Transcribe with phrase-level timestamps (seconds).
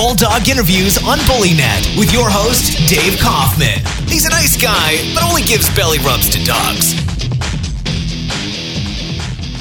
[0.00, 3.84] Bulldog Interviews on BullyNet with your host, Dave Kaufman.
[4.08, 6.94] He's a nice guy, but only gives belly rubs to dogs.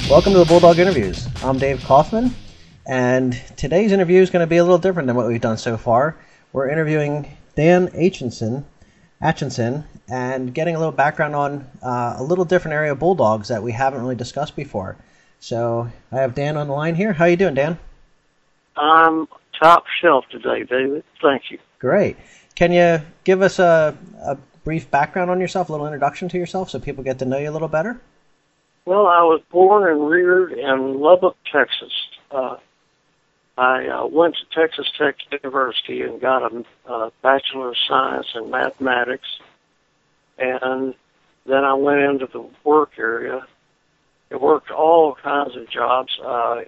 [0.09, 1.27] Welcome to the Bulldog Interviews.
[1.43, 2.33] I'm Dave Kaufman,
[2.85, 5.75] and today's interview is going to be a little different than what we've done so
[5.75, 6.15] far.
[6.53, 8.63] We're interviewing Dan Aitchison,
[9.21, 13.61] Atcheson, and getting a little background on uh, a little different area of bulldogs that
[13.61, 14.95] we haven't really discussed before.
[15.41, 17.11] So I have Dan on the line here.
[17.11, 17.77] How are you doing, Dan?
[18.77, 19.27] I'm
[19.59, 21.03] top shelf today, David.
[21.21, 21.59] Thank you.
[21.79, 22.17] Great.
[22.55, 26.69] Can you give us a, a brief background on yourself, a little introduction to yourself,
[26.69, 28.01] so people get to know you a little better?
[28.85, 31.91] Well, I was born and reared in Lubbock, Texas.
[32.31, 32.57] Uh,
[33.57, 38.49] I uh, went to Texas Tech University and got a, a Bachelor of Science in
[38.49, 39.27] Mathematics,
[40.37, 40.93] and
[41.45, 43.45] then I went into the work area.
[44.31, 46.61] I worked all kinds of jobs, uh,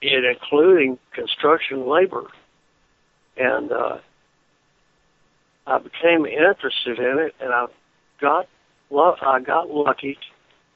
[0.00, 2.24] it, including construction labor,
[3.38, 3.98] and uh,
[5.66, 7.66] I became interested in it, and I
[8.20, 8.46] got
[8.90, 10.18] I got lucky.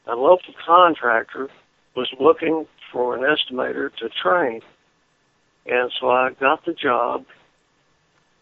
[0.07, 1.49] A local contractor
[1.97, 4.61] was looking for an estimator to train
[5.67, 7.25] and so I got the job,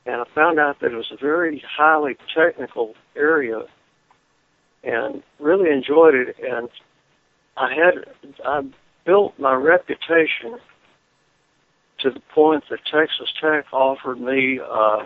[0.07, 3.63] and I found out that it was a very highly technical area,
[4.83, 6.37] and really enjoyed it.
[6.43, 6.69] And
[7.57, 8.05] I had
[8.45, 8.63] I
[9.05, 10.59] built my reputation
[12.03, 15.05] to the point that Texas Tech offered me uh,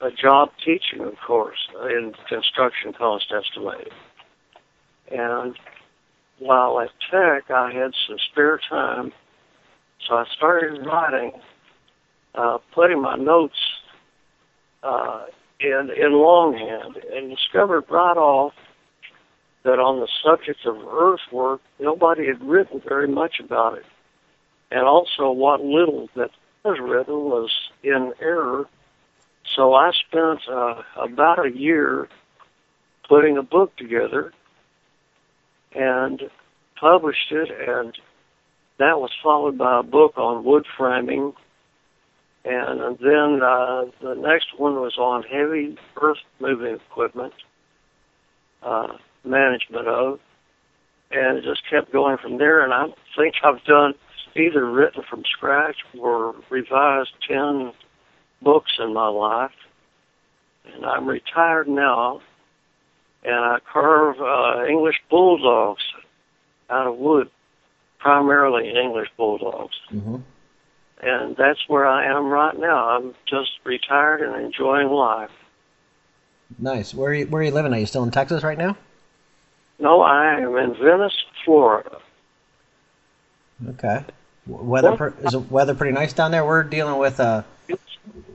[0.00, 3.92] a job teaching a course in construction cost estimating.
[5.10, 5.56] And
[6.38, 9.12] while at Tech, I had some spare time
[10.06, 11.32] so I started writing,
[12.34, 13.58] uh, putting my notes
[14.82, 15.24] uh,
[15.58, 18.52] in in longhand, and discovered right off
[19.64, 23.84] that on the subject of earthwork, nobody had written very much about it,
[24.70, 26.30] and also what little that
[26.64, 27.50] was written was
[27.82, 28.66] in error.
[29.54, 32.08] So I spent uh, about a year
[33.08, 34.32] putting a book together
[35.74, 36.22] and
[36.80, 37.96] published it and
[38.78, 41.32] that was followed by a book on wood framing,
[42.44, 47.32] and then uh, the next one was on heavy earth moving equipment
[48.62, 50.20] uh, management of,
[51.10, 52.62] and it just kept going from there.
[52.62, 53.94] And I think I've done
[54.38, 57.72] either written from scratch or revised ten
[58.42, 59.52] books in my life.
[60.72, 62.20] And I'm retired now,
[63.24, 65.82] and I carve uh, English bulldogs
[66.68, 67.30] out of wood
[67.98, 69.74] primarily English bulldogs.
[69.92, 70.16] Mm-hmm.
[71.02, 72.88] And that's where I am right now.
[72.88, 75.30] I'm just retired and enjoying life.
[76.58, 76.94] Nice.
[76.94, 77.74] Where are you, where are you living?
[77.74, 78.76] Are you still in Texas right now?
[79.78, 81.12] No, I am in Venice,
[81.44, 81.98] Florida.
[83.70, 84.04] Okay.
[84.46, 86.44] Weather is the weather pretty nice down there?
[86.44, 87.42] We're dealing with uh,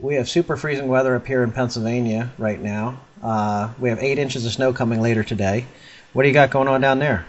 [0.00, 3.00] we have super freezing weather up here in Pennsylvania right now.
[3.22, 5.66] Uh, we have eight inches of snow coming later today.
[6.12, 7.26] What do you got going on down there?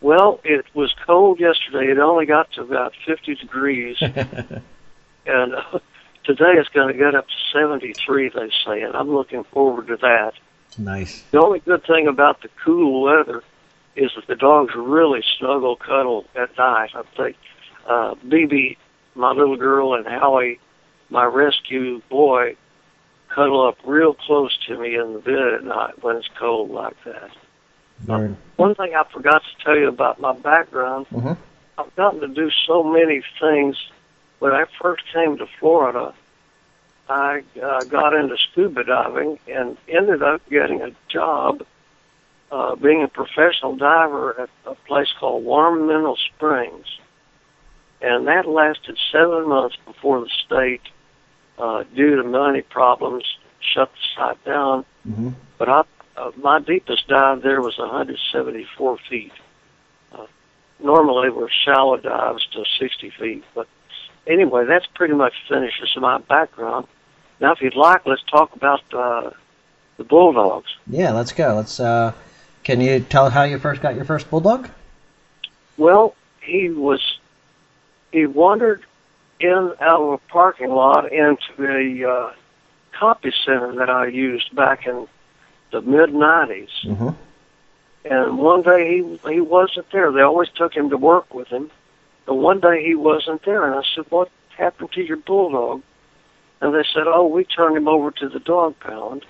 [0.00, 1.90] Well, it was cold yesterday.
[1.90, 3.98] It only got to about 50 degrees.
[4.00, 4.62] and
[5.26, 5.78] uh,
[6.24, 9.96] today it's going to get up to 73, they say, and I'm looking forward to
[9.96, 10.32] that.
[10.78, 11.22] Nice.
[11.32, 13.42] The only good thing about the cool weather
[13.96, 16.90] is that the dogs really snuggle cuddle at night.
[16.94, 17.36] I think
[17.86, 18.76] uh, BB,
[19.14, 20.60] my little girl, and Howie,
[21.08, 22.56] my rescue boy,
[23.28, 26.96] cuddle up real close to me in the bed at night when it's cold like
[27.04, 27.30] that.
[28.06, 28.34] Right.
[28.56, 31.32] One thing I forgot to tell you about my background, mm-hmm.
[31.78, 33.76] I've gotten to do so many things.
[34.38, 36.14] When I first came to Florida,
[37.08, 41.64] I uh, got into scuba diving and ended up getting a job
[42.50, 46.86] uh, being a professional diver at a place called Warm Mineral Springs.
[48.02, 50.82] And that lasted seven months before the state,
[51.58, 53.24] uh, due to money problems,
[53.60, 54.84] shut the site down.
[55.06, 55.30] Mm-hmm.
[55.58, 55.82] But I
[56.16, 59.32] uh, my deepest dive there was 174 feet.
[60.12, 60.26] Uh,
[60.82, 63.66] normally, we're shallow dives to 60 feet, but
[64.26, 66.86] anyway, that's pretty much finishes my background.
[67.40, 69.30] Now, if you'd like, let's talk about uh,
[69.96, 70.70] the bulldogs.
[70.86, 71.54] Yeah, let's go.
[71.56, 71.80] Let's.
[71.80, 72.12] Uh,
[72.64, 74.68] can you tell how you first got your first bulldog?
[75.78, 77.00] Well, he was.
[78.12, 78.84] He wandered
[79.38, 82.32] in out of a parking lot into a uh,
[82.92, 85.06] copy center that I used back in
[85.72, 86.68] the mid 90s.
[86.84, 87.08] Mm-hmm.
[88.04, 90.10] And one day he he wasn't there.
[90.10, 91.70] They always took him to work with him.
[92.26, 95.82] But one day he wasn't there, and I said, "What happened to your bulldog?"
[96.60, 99.26] And they said, "Oh, we turned him over to the dog pound."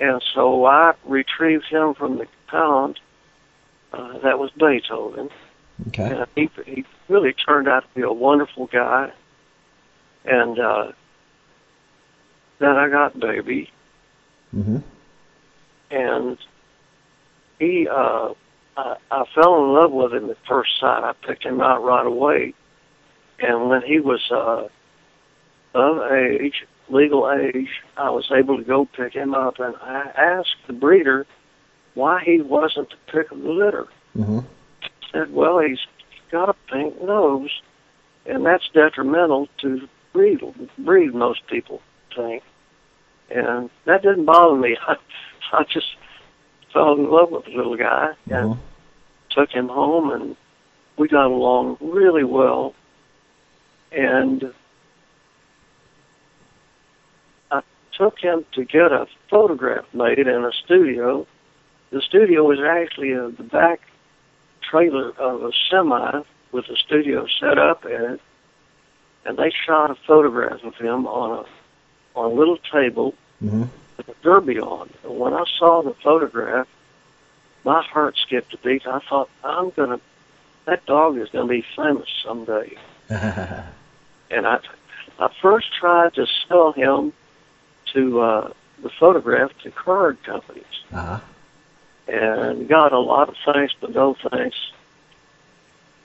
[0.00, 3.00] And so I retrieved him from the pound.
[3.92, 5.30] Uh, that was Beethoven.
[5.88, 6.10] Okay.
[6.10, 9.12] And he he really turned out to be a wonderful guy.
[10.24, 10.92] And uh,
[12.58, 13.70] then I got baby,
[14.52, 14.78] hmm
[15.90, 16.38] and
[17.60, 18.30] he, uh,
[18.76, 21.04] I, I fell in love with him at first sight.
[21.04, 22.54] I picked him out right away,
[23.38, 24.66] and when he was uh,
[25.74, 30.56] of age, legal age, I was able to go pick him up, and I asked
[30.66, 31.26] the breeder
[31.94, 33.86] why he wasn't the pick the litter.
[34.14, 34.40] hmm
[35.14, 35.78] Said, well, he's
[36.30, 37.50] got a pink nose,
[38.26, 40.40] and that's detrimental to breed.
[40.76, 41.80] Breed, most people
[42.14, 42.42] think,
[43.30, 44.76] and that didn't bother me.
[44.86, 44.96] I,
[45.52, 45.96] I just
[46.72, 48.60] fell in love with the little guy and hmm
[49.34, 50.36] took him home, and
[50.96, 52.74] we got along really well.
[53.92, 54.52] And
[57.50, 57.62] I
[57.92, 61.26] took him to get a photograph made in a studio.
[61.90, 63.80] The studio was actually in the back
[64.74, 68.20] trailer of a semi with the studio set up in it,
[69.24, 73.64] and they shot a photograph of him on a on a little table hmm
[73.96, 74.90] with a derby on.
[75.04, 76.66] And when I saw the photograph,
[77.64, 78.84] my heart skipped a beat.
[78.88, 80.00] I thought, I'm gonna,
[80.64, 82.76] that dog is gonna be famous someday.
[84.30, 84.58] And I,
[85.20, 87.12] I first tried to sell him
[87.92, 91.20] to uh, the photograph to card companies, uh-huh.
[92.06, 94.56] And got a lot of thanks, but no thanks,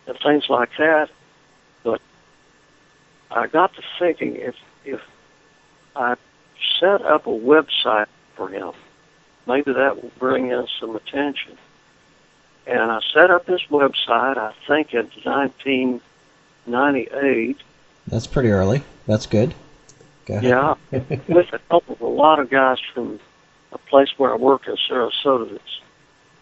[0.07, 1.09] and things like that.
[1.83, 2.01] But
[3.31, 4.55] I got to thinking if
[4.85, 5.01] if
[5.95, 6.15] I
[6.79, 8.71] set up a website for him,
[9.47, 11.57] maybe that will bring in some attention.
[12.65, 17.57] And I set up this website, I think in 1998.
[18.07, 18.83] That's pretty early.
[19.07, 19.55] That's good.
[20.25, 20.39] Go.
[20.39, 23.19] Yeah, with the help of a lot of guys from
[23.71, 25.51] a place where I work in Sarasota.
[25.51, 25.79] That's,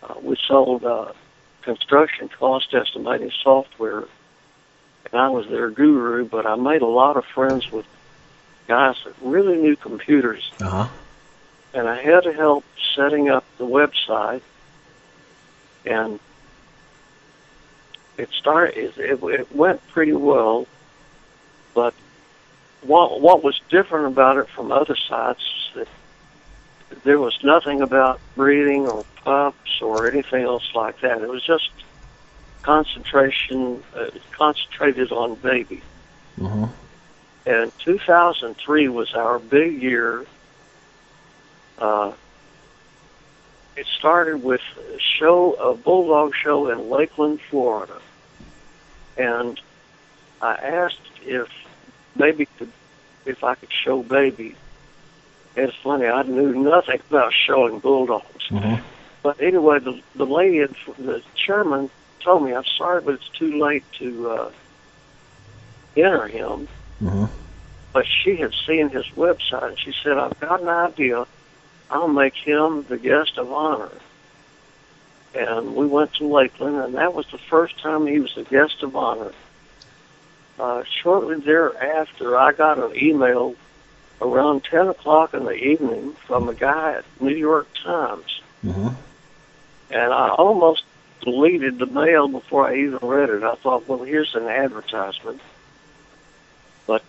[0.04, 1.12] uh, we sold uh,
[1.62, 4.06] construction cost estimating software,
[5.12, 6.26] and I was their guru.
[6.26, 7.86] But I made a lot of friends with
[8.68, 10.88] guys that really knew computers, uh-huh.
[11.74, 12.66] and I had to help
[12.96, 14.42] setting up the website.
[15.86, 16.20] And
[18.18, 18.78] it started.
[18.78, 20.68] It, it, it went pretty well,
[21.74, 21.94] but
[22.82, 25.88] what what was different about it from other sites that
[27.04, 31.22] there was nothing about breeding or pups or anything else like that.
[31.22, 31.70] It was just
[32.62, 35.82] concentration uh, concentrated on baby.
[36.38, 36.66] hmm
[37.46, 40.26] And 2003 was our big year.
[41.78, 42.14] Uh,
[43.76, 44.62] it started with
[44.94, 48.02] a show, a bulldog show in Lakeland, Florida,
[49.18, 49.62] and
[50.42, 51.48] I asked if
[52.16, 52.72] maybe could,
[53.26, 54.56] if I could show baby.
[55.58, 58.46] It's funny, I knew nothing about showing bulldogs.
[58.48, 58.76] hmm
[59.24, 60.60] But anyway, the the lady,
[61.00, 61.90] the chairman,
[62.24, 64.52] told me, "I'm sorry, but it's too late to uh,
[65.98, 66.68] enter him."
[67.00, 67.26] hmm
[67.92, 71.26] But she had seen his website, and she said, "I've got an idea.
[71.90, 73.90] I'll make him the guest of honor."
[75.34, 78.84] And we went to Lakeland, and that was the first time he was the guest
[78.84, 79.32] of honor.
[80.60, 83.56] Uh, shortly thereafter, I got an email
[84.22, 88.42] around 10 o'clock in the evening from a guy at New York Times.
[88.62, 88.90] hmm
[89.90, 90.84] And I almost
[91.22, 93.44] deleted the mail before I even read it.
[93.44, 95.42] I thought, well, here's an advertisement.
[96.86, 97.04] But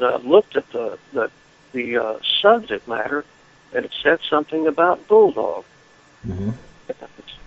[0.00, 1.30] I looked at the the,
[1.72, 3.24] the uh, subject matter,
[3.74, 5.64] and it said something about bulldog.
[6.22, 6.50] hmm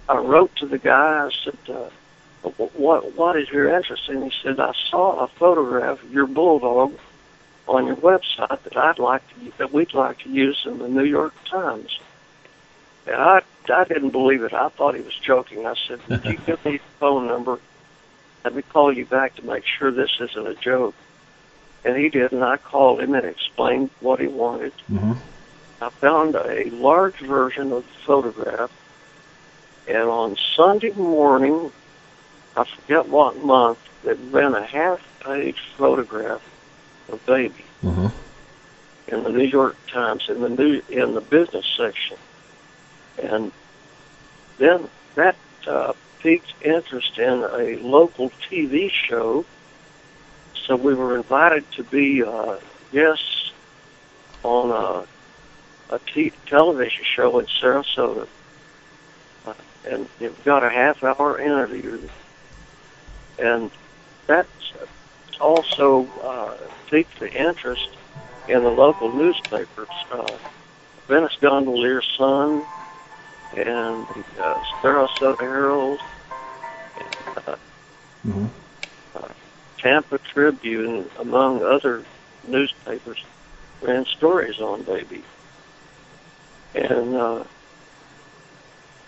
[0.07, 1.25] I wrote to the guy.
[1.25, 1.89] I said, uh,
[2.75, 6.93] "What what is your interest?" And he said, "I saw a photograph of your bulldog
[7.67, 11.03] on your website that I'd like to that we'd like to use in the New
[11.03, 12.00] York Times."
[13.07, 14.53] And I I didn't believe it.
[14.53, 15.65] I thought he was joking.
[15.65, 17.60] I said, "Would you give me your phone number?
[18.43, 20.95] Let me call you back to make sure this isn't a joke."
[21.84, 24.74] And he did, and I called him and explained what he wanted.
[24.88, 25.13] hmm
[25.81, 28.72] I found a large version of the photograph,
[29.88, 31.72] and on Sunday morning,
[32.55, 36.41] I forget what month, there ran a half-page photograph
[37.09, 37.65] of baby.
[37.81, 38.07] Hmm
[39.07, 42.17] in the New York Times in the new in the business section,
[43.21, 43.51] and
[44.57, 45.35] then that
[45.67, 49.45] uh, piqued interest in a local TV show.
[50.65, 52.57] So we were invited to be uh,
[52.91, 53.51] guests
[54.43, 58.27] on a, a t- television show in Sarasota,
[59.45, 59.53] uh,
[59.88, 62.01] and it got a half-hour interview,
[63.38, 63.69] and
[64.25, 64.47] that
[65.39, 66.55] also uh,
[66.89, 67.87] piqued the interest
[68.47, 69.89] in the local newspapers.
[70.11, 70.37] Uh,
[71.07, 72.63] Venice Gondolier Sun
[73.55, 76.01] and the uh, Sarasota Herald,
[76.97, 77.55] and, uh,
[78.23, 78.45] hmm
[79.81, 82.03] Tampa Tribune, among other
[82.47, 83.19] newspapers.
[83.81, 85.23] ran stories on Baby.
[86.73, 87.43] And uh,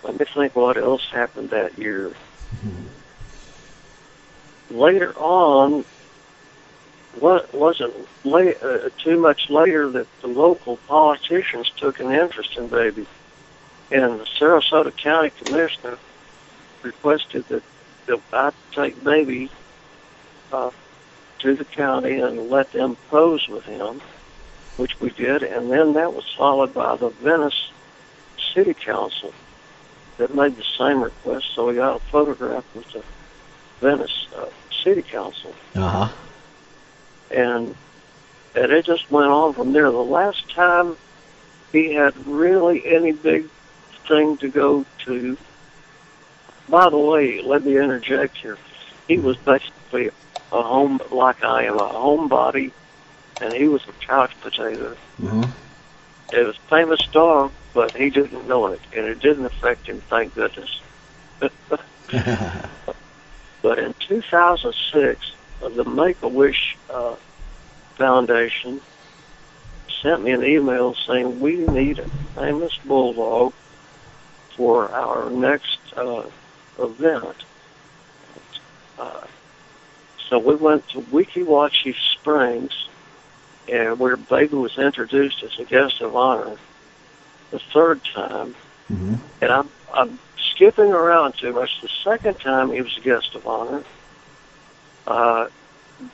[0.04, 2.14] let me think what else happened that year.
[4.70, 5.86] Later on,
[7.22, 7.94] wasn't
[8.24, 13.06] late, uh, too much later that the local politicians took an interest in Baby,
[13.92, 15.98] and the Sarasota County Commissioner
[16.84, 17.64] requested that,
[18.08, 19.50] that I take Baby
[20.52, 20.72] uh,
[21.40, 24.02] to the county and let them pose with him,
[24.78, 27.72] which we did, and then that was followed by the Venice
[28.54, 29.34] City Council
[30.18, 31.46] that made the same request.
[31.56, 33.04] So we got a photograph with the
[33.82, 34.48] Venice uh,
[34.84, 36.14] City Council, Uh huh.
[37.30, 37.76] And
[38.56, 39.92] and it just went on from there.
[39.92, 40.98] The last time
[41.72, 43.50] he had really any big
[44.08, 45.38] thing to go to.
[46.70, 48.58] By the way, let me interject here.
[49.08, 50.10] He was basically
[50.52, 52.72] a home, like I am, a homebody,
[53.40, 54.96] and he was a couch potato.
[55.18, 55.46] hmm
[56.32, 60.34] It was famous dog, but he didn't know it, and it didn't affect him, thank
[60.36, 60.70] goodness.
[63.62, 65.20] But in 2006,
[65.62, 67.16] uh, the Make-A-Wish uh,
[67.96, 68.82] Foundation
[70.02, 73.54] sent me an email saying we need a famous bulldog
[74.56, 76.24] for our next uh,
[76.80, 77.36] event.
[79.00, 79.26] Uh,
[80.30, 82.88] so we went to Weeki Wachee Springs,
[83.68, 86.58] and where Baby was introduced as a guest of honor
[87.52, 88.56] the third time.
[88.88, 90.20] hmm And I'm, I'm
[90.52, 91.82] skipping around too much.
[91.82, 93.84] The second time he was a guest of honor,
[95.08, 95.48] uh,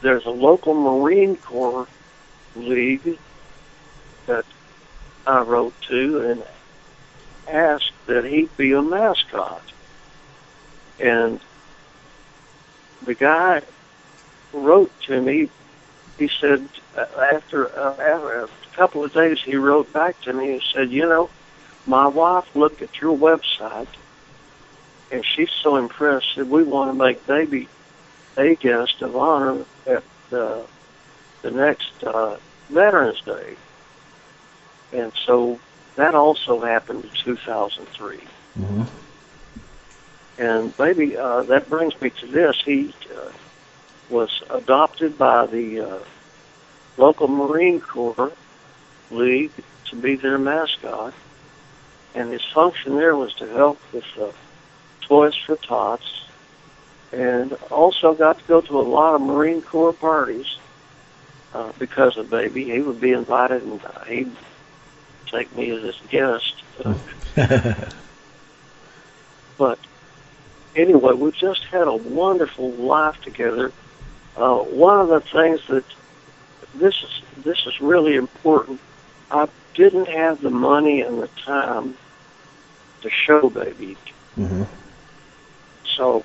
[0.02, 1.88] there's a local Marine Corps
[2.56, 3.18] league
[4.28, 4.46] that
[5.26, 6.44] I wrote to and
[7.48, 9.64] asked that he be a mascot.
[11.00, 11.40] And
[13.04, 13.64] the guy
[14.54, 15.50] wrote to me,
[16.18, 20.54] he said, uh, after, uh, after a couple of days, he wrote back to me
[20.54, 21.30] and said, you know,
[21.88, 23.88] my wife looked at your website
[25.12, 27.68] and she's so impressed that we want to make baby
[28.38, 30.66] a guest of honor at the,
[31.42, 32.38] the next uh,
[32.70, 33.56] Veterans Day.
[34.92, 35.60] And so
[35.96, 38.20] that also happened in 2003.
[38.56, 38.84] hmm
[40.38, 42.62] And maybe uh, that brings me to this.
[42.63, 43.32] He uh,
[44.10, 46.00] was adopted by the uh,
[46.98, 48.32] local Marine Corps
[49.12, 49.52] League
[49.86, 51.13] to be their mascot.
[52.16, 54.32] And his function there was to help with uh,
[55.02, 56.23] Toys for Tots
[57.13, 60.58] and also got to go to a lot of Marine Corps parties
[61.53, 62.65] uh, because of Baby.
[62.65, 64.36] He would be invited and uh, he'd
[65.27, 66.63] take me as his guest.
[69.58, 69.79] But
[70.75, 73.72] anyway, we just had a wonderful life together.
[74.36, 75.86] Uh, one of the things that
[76.74, 78.79] this is this is really important.
[79.32, 81.96] I didn't have the money and the time
[83.01, 83.98] to show baby,
[84.36, 84.63] hmm
[85.96, 86.24] so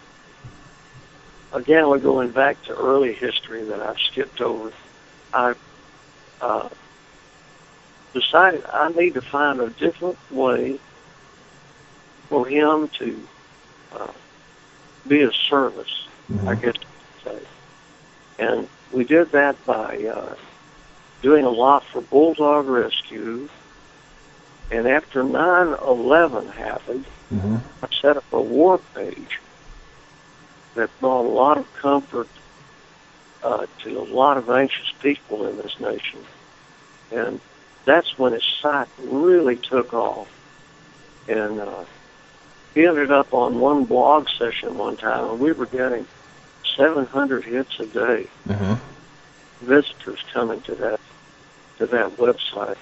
[1.52, 4.72] again, we're going back to early history that I've skipped over.
[5.32, 5.54] I
[6.40, 6.68] uh,
[8.12, 10.78] decided I need to find a different way
[12.28, 13.20] for him to
[13.94, 14.12] uh,
[15.06, 16.86] be of service, I hmm guess you
[17.24, 17.46] could say.
[18.38, 20.34] And we did that by uh,
[21.22, 23.48] doing a lot for Bulldog Rescue.
[24.70, 29.40] And after 9-11 happened, hmm I set up a war page
[30.78, 32.28] that brought a lot of comfort
[33.42, 36.20] uh, to a lot of anxious people in this nation.
[37.10, 37.40] And
[37.84, 40.28] that's when his site really took off.
[41.26, 41.84] And uh,
[42.74, 46.06] he ended up on one blog session one time, and we were getting
[46.76, 48.74] 700 hits a day, hmm
[49.60, 51.00] visitors coming to that
[51.78, 52.76] to that website.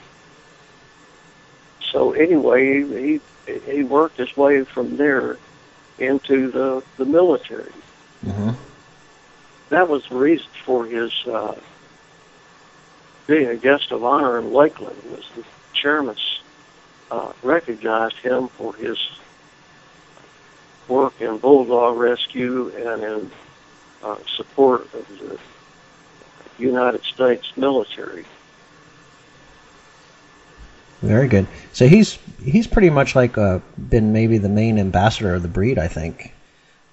[1.90, 3.20] So anyway, he
[3.64, 5.38] he worked his way from there
[5.98, 7.72] into the the military.
[8.26, 8.50] Hmm
[9.68, 11.54] That was the reason for his uh,
[13.26, 15.00] being a guest of honor in Lakeland.
[15.10, 16.40] Was the chairman's
[17.10, 18.98] uh, recognized him for his
[20.88, 23.30] work in bulldog rescue and in
[24.02, 25.38] uh, support of the
[26.58, 28.24] United States military.
[31.02, 31.46] Very good.
[31.72, 35.78] So he's he's pretty much like uh, been maybe the main ambassador of the breed,
[35.78, 36.32] I think.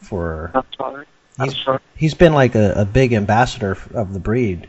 [0.02, 1.06] For I'm sorry.
[1.38, 1.54] He's-
[1.96, 4.68] he's been like a, a big ambassador of the breed.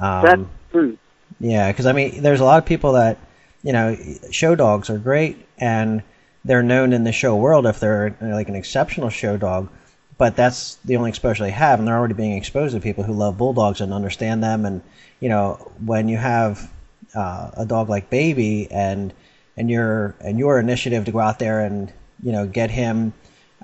[0.00, 0.98] Um, That's true.
[1.40, 3.18] Yeah, because I mean, there's a lot of people that,
[3.62, 3.96] you know,
[4.30, 6.02] show dogs are great and
[6.44, 9.68] they're known in the show world if they're like an exceptional show dog,
[10.16, 13.12] but that's the only exposure they have, and they're already being exposed to people who
[13.12, 14.64] love bulldogs and understand them.
[14.64, 14.82] And
[15.20, 16.70] you know, when you have
[17.14, 19.12] uh, a dog like Baby and
[19.56, 23.12] and your and your initiative to go out there and you know get him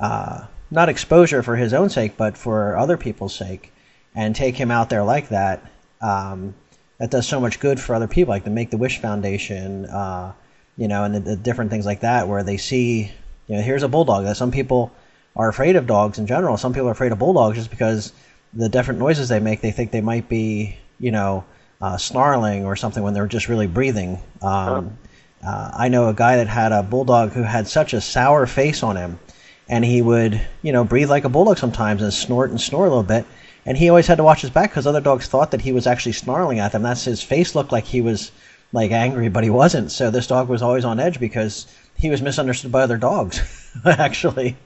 [0.01, 3.73] uh, not exposure for his own sake, but for other people's sake,
[4.15, 5.63] and take him out there like that.
[6.01, 6.55] Um,
[6.99, 10.33] that does so much good for other people, like the Make the Wish Foundation, uh,
[10.77, 13.11] you know, and the, the, different things like that, where they see,
[13.49, 14.25] you know, here's a bulldog.
[14.25, 14.93] That some people
[15.37, 16.57] are afraid of dogs in general.
[16.57, 18.13] Some people are afraid of bulldogs just because
[18.53, 19.61] the different noises they make.
[19.61, 21.45] They think they might be, you know,
[21.81, 24.21] uh, snarling or something when they're just really breathing.
[24.43, 24.97] Um,
[25.45, 28.83] uh, I know a guy that had a bulldog who had such a sour face
[28.83, 29.19] on him,
[29.69, 32.89] and he would, you know, breathe like a bulldog sometimes and snort and snore a
[32.89, 33.25] little bit.
[33.67, 35.87] And he always had to watch his back because other dogs thought that he was
[35.87, 36.83] actually snarling at them.
[36.83, 38.31] That's his face looked like he was
[38.73, 39.91] like angry, but he wasn't.
[39.91, 41.67] So this dog was always on edge because
[41.97, 43.41] he was misunderstood by other dogs,
[43.85, 44.57] actually.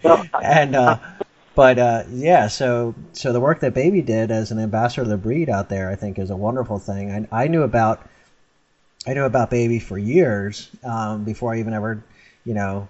[0.42, 0.98] and uh,
[1.54, 5.16] but uh, yeah, so so the work that Baby did as an ambassador of the
[5.16, 7.28] breed out there, I think, is a wonderful thing.
[7.32, 8.04] I, I knew about
[9.06, 12.02] I knew about Baby for years um, before I even ever
[12.48, 12.88] you know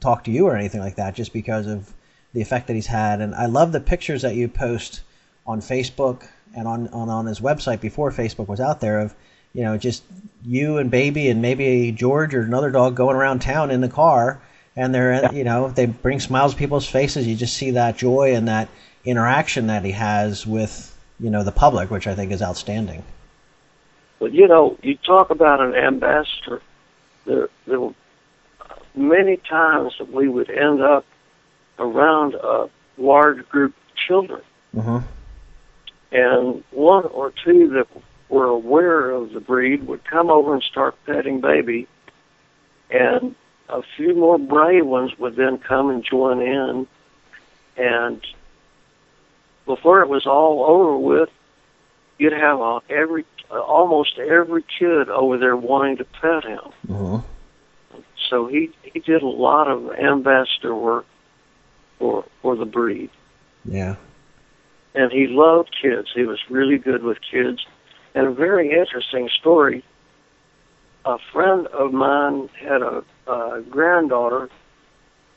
[0.00, 1.92] talk to you or anything like that, just because of
[2.34, 3.20] the effect that he's had.
[3.20, 5.00] And I love the pictures that you post
[5.46, 9.14] on Facebook and on, on, on his website before Facebook was out there of
[9.52, 10.02] you know, just
[10.44, 14.40] you and baby and maybe George or another dog going around town in the car,
[14.76, 15.32] and they're yeah.
[15.32, 17.26] you know they bring smiles to people's faces.
[17.26, 18.68] You just see that joy and that
[19.04, 23.02] interaction that he has with you know the public, which I think is outstanding.
[24.20, 26.62] Well, you know, you talk about an ambassador.
[27.26, 27.94] There, there were
[28.94, 31.04] many times that we would end up
[31.78, 32.68] around a
[32.98, 34.42] large group of children.
[34.74, 34.98] Mm-hmm.
[36.12, 37.86] And one or two that
[38.28, 41.86] were aware of the breed would come over and start petting baby,
[42.90, 43.34] and
[43.68, 46.86] a few more brave ones would then come and join in,
[47.76, 48.20] and
[49.64, 51.30] before it was all over with,
[52.18, 56.60] you'd have a, every almost every kid over there wanting to pet him.
[56.88, 57.18] Mm-hmm.
[58.32, 61.04] So he he did a lot of ambassador work
[61.98, 63.10] for for the breed.
[63.66, 63.96] Yeah.
[64.94, 66.08] And he loved kids.
[66.14, 67.66] He was really good with kids
[68.14, 69.84] and a very interesting story.
[71.04, 74.48] A friend of mine had a, a granddaughter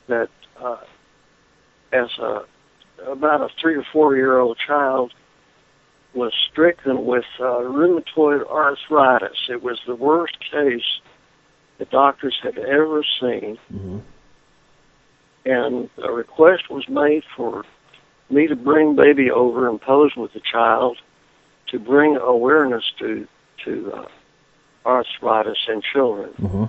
[0.08, 0.28] that,
[0.58, 0.78] uh,
[1.92, 2.46] as a
[3.06, 5.12] about a three or four year old child,
[6.14, 9.36] was stricken with uh, rheumatoid arthritis.
[9.50, 11.00] It was the worst case
[11.78, 13.58] the doctors had ever seen.
[13.72, 13.98] Mm-hmm.
[15.44, 17.64] And a request was made for
[18.30, 20.98] me to bring baby over and pose with the child
[21.68, 23.26] to bring awareness to
[23.64, 24.08] to uh,
[24.84, 26.32] arthritis in children.
[26.40, 26.64] Mm-hmm.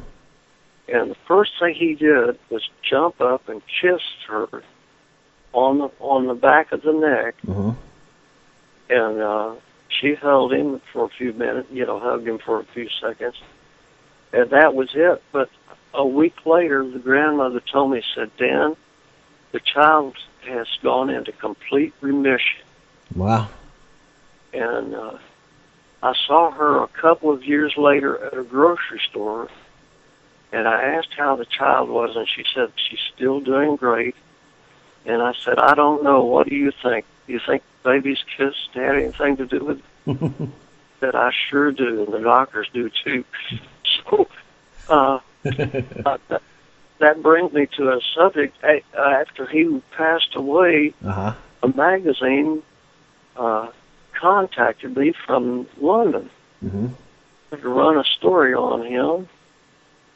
[0.89, 4.63] And the first thing he did was jump up and kiss her
[5.53, 7.71] on the on the back of the neck, mm-hmm.
[8.89, 9.55] and uh,
[9.89, 11.67] she held him for a few minutes.
[11.71, 13.35] You know, hugged him for a few seconds,
[14.33, 15.21] and that was it.
[15.31, 15.49] But
[15.93, 18.75] a week later, the grandmother told me, said, "Dan,
[19.51, 22.61] the child has gone into complete remission."
[23.15, 23.49] Wow
[24.53, 25.17] and uh,
[26.01, 29.49] I saw her a couple of years later at a grocery store,
[30.51, 34.15] and I asked how the child was, and she said she's still doing great.
[35.05, 36.23] And I said, I don't know.
[36.25, 37.05] What do you think?
[37.27, 39.81] Do you think baby's kiss had anything to do with
[40.41, 40.49] it?
[40.99, 43.23] that I sure do, and the doctors do too.
[44.09, 44.27] So
[44.89, 46.41] uh, uh, that,
[46.99, 48.57] that brings me to a subject.
[48.63, 51.33] Uh, after he passed away, uh-huh.
[51.63, 52.63] a magazine
[53.35, 53.69] uh,
[54.13, 56.29] contacted me from London
[56.63, 56.87] mm-hmm.
[57.51, 59.29] to run a story on him,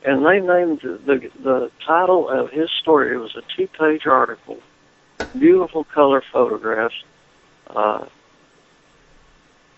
[0.03, 3.13] and they named the, the the title of his story.
[3.15, 4.57] It was a two-page article,
[5.37, 6.95] beautiful color photographs.
[7.67, 8.05] Uh,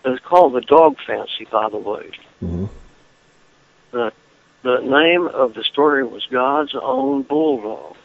[0.06, 2.10] it's called the Dog Fancy, by the way.
[2.42, 2.66] Mm-hmm.
[3.94, 4.12] The
[4.62, 7.96] the name of the story was God's Own Bulldog.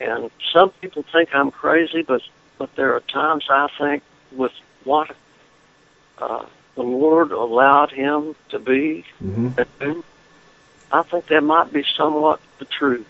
[0.00, 2.22] And some people think I'm crazy, but
[2.56, 4.52] but there are times I think with
[4.84, 5.14] what
[6.16, 9.04] uh, the Lord allowed him to be.
[9.22, 10.00] Mm-hmm.
[10.90, 13.06] I think that might be somewhat the truth.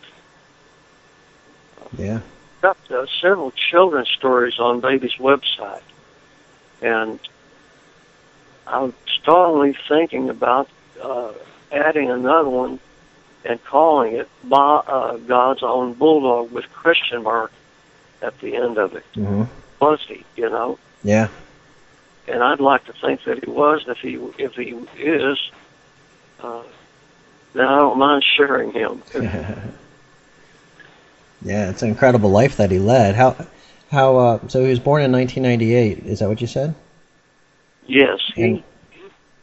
[1.97, 2.23] Yeah.
[2.61, 5.83] Got uh, several children's stories on Baby's website,
[6.83, 7.21] and
[8.67, 10.69] I'm strongly thinking about
[11.03, 11.33] uh,
[11.73, 12.81] adding another one
[13.45, 17.53] and calling it uh, God's Own Bulldog with Christian mark
[18.23, 19.05] at the end of it.
[19.15, 19.45] Mm-hmm.
[19.81, 20.25] Was he?
[20.37, 20.79] You know.
[21.03, 21.29] Yeah
[22.29, 23.85] and I'd like to think that he was.
[23.87, 25.39] If he if he is,
[26.41, 26.63] uh,
[27.53, 29.03] then I don't mind sharing him.
[31.43, 33.15] yeah, it's an incredible life that he led.
[33.15, 33.37] How
[33.91, 36.07] how uh, so he was born in 1998.
[36.11, 36.75] Is that what you said?
[37.87, 38.65] Yes, he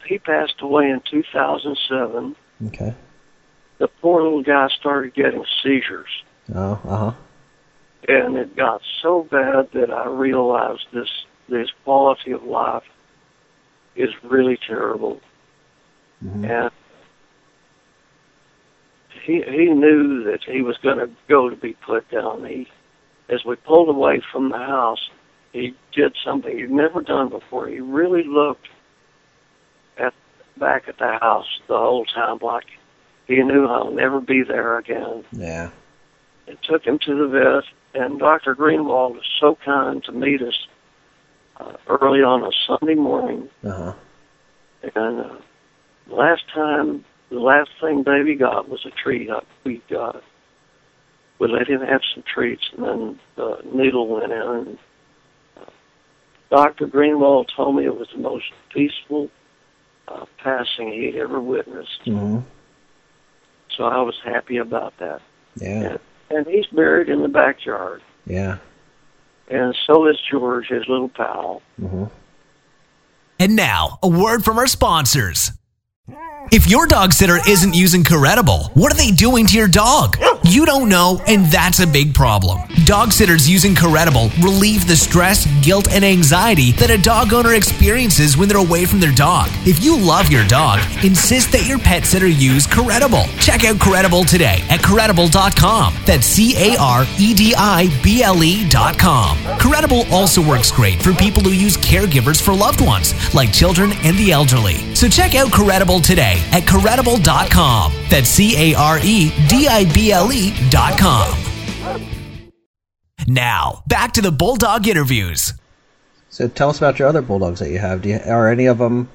[0.07, 2.35] he passed away in 2007.
[2.67, 2.93] Okay.
[3.79, 6.09] The poor little guy started getting seizures,
[6.53, 7.11] Oh, uh huh.
[8.07, 11.09] and it got so bad that I realized this
[11.49, 12.83] this quality of life
[13.95, 15.19] is really terrible.
[16.21, 16.71] hmm And
[19.25, 22.45] he he knew that he was going to go to be put down.
[22.45, 22.67] He,
[23.29, 25.09] as we pulled away from the house,
[25.51, 27.67] he did something he'd never done before.
[27.67, 28.67] He really looked
[30.57, 32.65] back at the house the whole time like
[33.27, 35.23] he knew I'll never be there again.
[35.31, 35.69] Yeah.
[36.47, 38.53] It took him to the vet, and Dr.
[38.55, 40.67] Greenwald was so kind to meet us
[41.57, 43.93] uh, early on a Sunday morning Uh huh.
[44.95, 45.35] and uh,
[46.07, 49.29] last time, the last thing baby got was a treat.
[49.29, 50.21] Uh, we got,
[51.39, 54.41] we let him have some treats, and then the needle went in.
[54.41, 54.77] And
[55.57, 55.69] uh,
[56.49, 56.87] Dr.
[56.87, 59.29] Greenwald told me it was the most peaceful
[60.07, 62.01] uh, passing he'd ever witnessed.
[62.05, 62.39] hmm
[63.75, 65.21] So I was happy about that.
[65.55, 65.97] Yeah.
[66.29, 68.01] And he's buried in the backyard.
[68.25, 68.57] Yeah.
[69.49, 71.61] And so is George, his little pal.
[71.79, 72.05] hmm
[73.39, 75.51] And now, a word from our sponsors.
[76.51, 80.17] If your dog sitter isn't using Caredible, what are they doing to your dog?
[80.43, 82.59] You don't know, and that's a big problem.
[82.85, 88.35] Dog sitters using Caredible relieve the stress, guilt, and anxiety that a dog owner experiences
[88.35, 89.49] when they're away from their dog.
[89.65, 93.25] If you love your dog, insist that your pet sitter use Caredible.
[93.39, 95.93] Check out Caredible today at Caredible.com.
[96.05, 99.37] That's C A R E D I B L E.com.
[99.59, 104.17] Caredible also works great for people who use caregivers for loved ones, like children and
[104.17, 104.93] the elderly.
[104.95, 107.93] So check out Caredible today at Caredible.com.
[108.09, 111.37] That's C A R E D I B L E.com.
[113.27, 115.53] Now, back to the Bulldog interviews.
[116.29, 118.01] So tell us about your other bulldogs that you have.
[118.01, 119.07] Do you, are any of them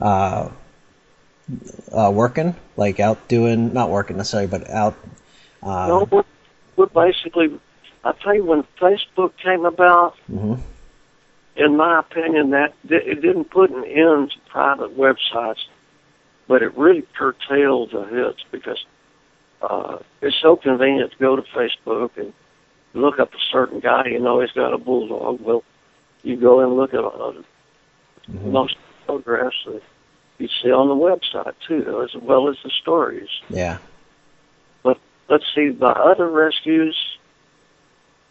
[0.00, 0.48] uh,
[1.92, 2.54] uh, working?
[2.76, 4.94] Like out doing, not working necessarily, but out.
[5.62, 6.24] Uh, no, we're,
[6.76, 7.58] we're basically,
[8.04, 10.54] I tell you, when Facebook came about, hmm
[11.56, 15.58] in my opinion, that it didn't put an end to private websites,
[16.50, 18.84] but it really curtailed the hits because
[19.62, 22.32] uh, it's so convenient to go to Facebook and
[22.92, 24.06] look up a certain guy.
[24.06, 25.40] You know he's got a bulldog.
[25.40, 25.62] Well,
[26.24, 27.32] you go and look at uh,
[28.26, 29.82] hmm most photographs that
[30.38, 33.28] you see on the website too, as well as the stories.
[33.48, 33.78] Yeah.
[34.82, 36.96] But let's see, my other rescues,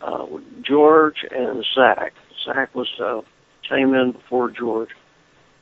[0.02, 0.26] uh,
[0.62, 2.14] George and Zach.
[2.44, 3.22] Zach was uh,
[3.70, 4.90] came in before George.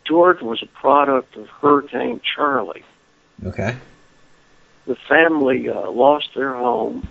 [0.08, 2.84] George was a product of Hurricane Charley.
[3.46, 3.76] Okay.
[4.86, 7.08] The family uh, lost their home,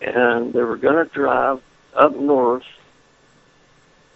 [0.00, 1.60] and they were going to drive
[1.94, 2.64] up north,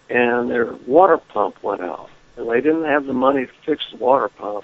[0.09, 3.97] and their water pump went out, and they didn't have the money to fix the
[3.97, 4.63] water pump,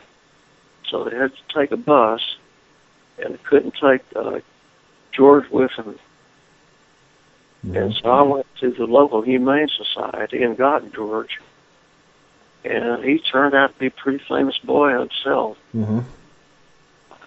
[0.89, 2.21] so they had to take a bus,
[3.19, 4.39] and they couldn't take uh,
[5.11, 5.99] George with them.
[7.63, 11.39] And so I went to the local humane society and got George,
[12.65, 15.57] and he turned out to be a pretty famous boy himself.
[15.71, 15.99] hmm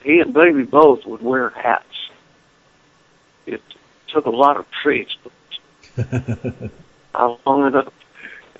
[0.03, 1.85] He and Baby both would wear hats.
[3.47, 3.63] It
[4.09, 5.33] took a lot of treats, but
[7.15, 7.93] I hung it up,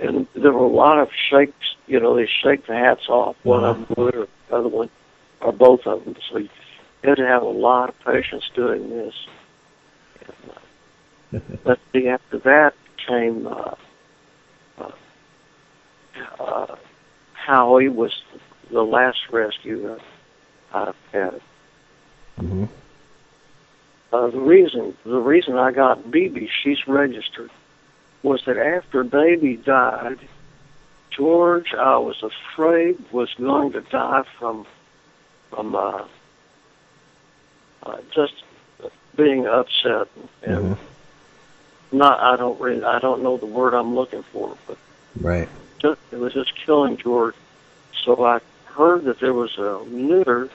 [0.01, 1.75] and there were a lot of shakes.
[1.87, 3.37] You know, they shake the hats off.
[3.43, 4.91] One of them would, or the other one,
[5.41, 6.17] or both of them.
[6.31, 6.49] So you
[7.05, 9.15] had to have a lot of patience doing this.
[11.33, 12.09] And, uh, let's see.
[12.09, 12.75] After that
[13.07, 13.75] came uh,
[14.79, 14.91] uh,
[16.39, 16.77] uh,
[17.33, 18.13] Howie was
[18.71, 19.99] the last rescue
[20.73, 21.41] I've had.
[22.39, 22.65] hmm
[24.13, 27.51] Uh, the reason the reason I got BB, she's registered,
[28.23, 30.19] was that after baby died,
[31.11, 34.67] George, I was afraid was going to die from
[35.51, 36.05] from uh,
[37.83, 38.35] uh, just
[39.17, 40.09] being upset
[40.43, 40.79] and Mhm.
[41.93, 42.21] not.
[42.21, 42.85] I don't really.
[42.85, 44.77] I don't know the word I'm looking for, but
[45.21, 45.49] Right.
[45.79, 47.35] Just, it was just killing George.
[48.05, 50.49] So I heard that there was a neuter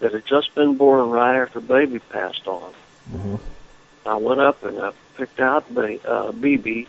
[0.00, 2.72] that had just been born right after baby passed on.
[3.10, 3.36] hmm
[4.06, 6.86] I went up and I picked out ba- uh, BB,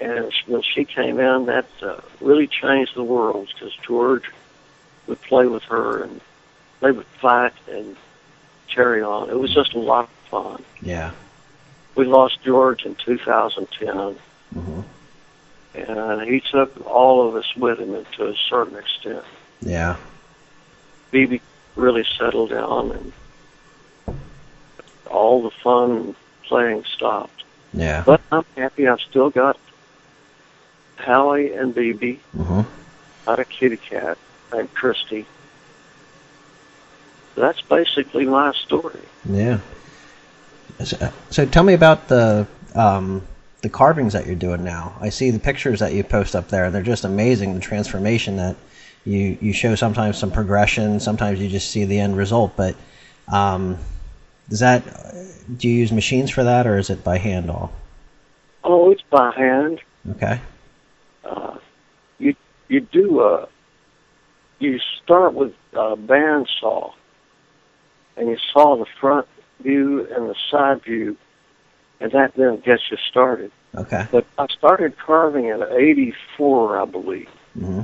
[0.00, 4.30] and when she came in, that uh, really changed the world because George
[5.06, 6.20] would play with her and
[6.80, 7.96] they would fight and
[8.68, 9.30] carry on.
[9.30, 10.64] It was just a lot of fun.
[10.82, 11.12] Yeah.
[11.94, 14.18] We lost George in 2010,
[14.52, 14.80] hmm
[15.74, 19.24] and he took all of us with him to a certain extent.
[19.60, 19.96] Yeah.
[21.12, 21.40] BB
[21.76, 24.18] really settled down, and
[25.10, 27.44] all the fun playing stopped.
[27.72, 28.02] Yeah.
[28.04, 29.58] But I'm happy I've still got
[30.96, 32.18] Howie and BB.
[32.32, 32.62] hmm
[33.26, 34.16] had a kitty cat
[34.52, 35.26] named Christy.
[37.34, 39.02] That's basically my story.
[39.28, 39.60] Yeah.
[40.82, 43.22] So, so tell me about the um,
[43.62, 44.94] the carvings that you're doing now.
[45.00, 47.54] I see the pictures that you post up there, and they're just amazing.
[47.54, 48.56] The transformation that
[49.04, 52.56] you you show sometimes some progression, sometimes you just see the end result.
[52.56, 52.76] But
[53.32, 53.78] um,
[54.48, 54.84] does that
[55.56, 57.72] do you use machines for that, or is it by hand all?
[58.64, 59.80] Oh, it's by hand.
[60.12, 60.40] Okay.
[61.24, 61.56] Uh,
[62.18, 62.34] you
[62.68, 63.46] you do uh,
[64.58, 66.92] you start with a bandsaw,
[68.16, 69.26] and you saw the front
[69.60, 71.16] view and the side view,
[72.00, 73.50] and that then gets you started.
[73.74, 74.06] Okay.
[74.10, 77.82] But I started carving in '84, I believe, hmm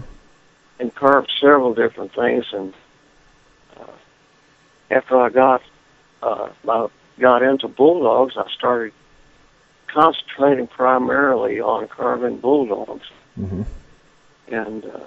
[0.81, 2.47] and carved several different things.
[2.53, 2.75] And
[3.77, 3.87] uh,
[4.91, 5.63] after I got
[6.23, 8.93] uh, I got into bulldogs, I started
[9.87, 13.07] concentrating primarily on carving bulldogs.
[13.37, 13.63] hmm
[14.49, 15.01] And uh,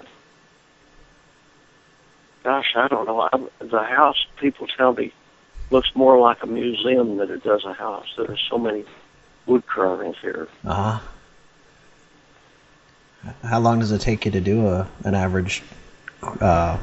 [2.44, 3.20] gosh, I don't know.
[3.20, 5.12] I, the house, people tell me,
[5.70, 8.06] looks more like a museum than it does a house.
[8.16, 8.84] There are so many
[9.46, 10.48] wood carvings here.
[10.64, 10.98] Uh
[13.22, 13.32] huh.
[13.42, 15.62] How long does it take you to do a an average?
[16.22, 16.78] Uh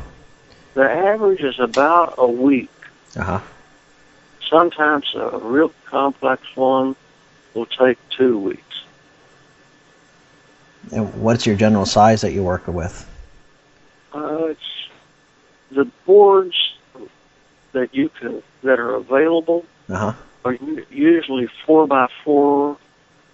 [0.73, 2.69] The average is about a week.
[3.15, 3.39] Uh huh.
[4.49, 6.95] Sometimes a real complex one
[7.53, 8.61] will take two weeks.
[10.91, 13.09] And what's your general size that you work with?
[14.13, 14.59] Uh, it's
[15.71, 16.74] the boards
[17.75, 20.13] that you can that are available Uh huh.
[20.45, 20.53] are
[20.89, 22.77] usually four by four,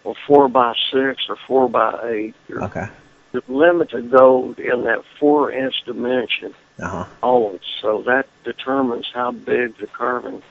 [0.04, 2.36] or four by six, or four by eight.
[2.50, 2.88] You're Okay.
[3.34, 7.06] you're limited though in that four inch dimension Uh huh.
[7.24, 7.62] always.
[7.82, 10.42] So that determines how big the carving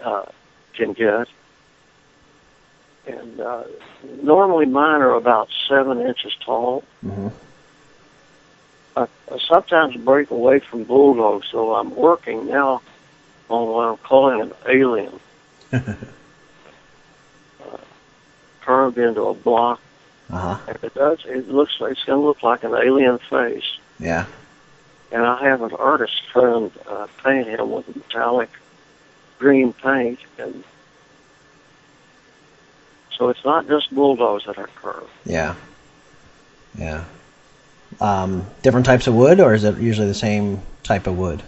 [0.00, 0.26] uh,
[0.76, 1.26] can get.
[3.06, 3.64] And uh,
[4.22, 6.84] normally mine are about seven inches tall.
[7.02, 7.28] hmm
[8.96, 12.80] I, I sometimes break away from bulldogs, so I'm working now
[13.48, 15.20] on what I'm calling an alien.
[15.72, 15.92] uh,
[18.62, 19.80] carved into a block,
[20.30, 20.58] Uh huh.
[20.68, 21.18] and it does.
[21.26, 21.80] It looks.
[21.80, 23.78] like It's going to look like an alien face.
[23.98, 24.26] Yeah.
[25.12, 28.50] And I have an artist friend uh, paint him with metallic
[29.38, 30.64] green paint, and
[33.16, 35.10] so it's not just bulldogs that are curved.
[35.24, 35.54] Yeah.
[36.76, 37.04] Yeah.
[38.00, 41.42] Um, different types of wood, or is it usually the same type of wood?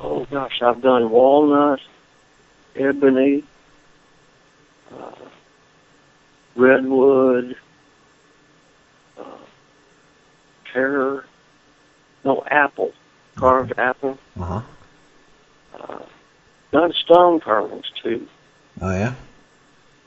[0.00, 1.80] Oh gosh, I've done walnut,
[2.74, 3.44] ebony,
[4.92, 5.10] uh,
[6.54, 7.56] redwood,
[9.18, 9.24] uh,
[10.72, 11.24] pear,
[12.24, 12.92] no apple,
[13.36, 14.18] carved apple.
[14.40, 14.62] Uh huh.
[15.78, 15.98] Uh,
[16.72, 18.26] done stone carvings too.
[18.80, 19.14] Oh yeah.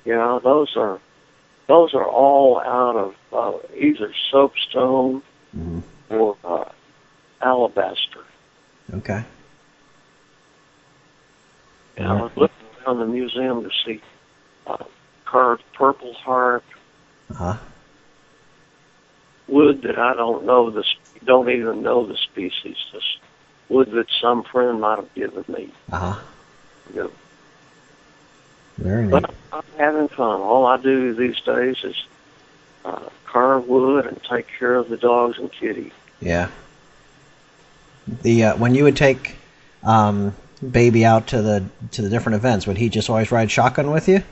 [0.06, 1.00] Yeah, those are
[1.70, 5.80] those are all out of uh, either soapstone hmm
[6.10, 6.66] or uh,
[7.42, 8.24] alabaster.
[8.92, 9.24] Okay.
[11.96, 14.02] And I was looking around the museum to see
[14.66, 14.84] uh,
[15.26, 16.64] carved purple heart
[17.30, 17.58] Uh huh.
[19.48, 22.78] wood that I don't know the sp- don't even know the species.
[22.92, 23.04] This
[23.70, 25.72] wood that some friend might have given me.
[25.92, 26.20] Uh huh.
[26.94, 27.12] You know.
[28.80, 29.08] Very.
[29.08, 30.40] But I'm having fun.
[30.42, 32.06] All I do these days is
[32.86, 35.92] uh, carve wood and take care of the dogs and kitty.
[36.22, 36.50] Yeah.
[38.08, 39.36] The uh, when you would take
[39.84, 40.34] um,
[40.72, 44.08] baby out to the to the different events, would he just always ride shotgun with
[44.08, 44.24] you,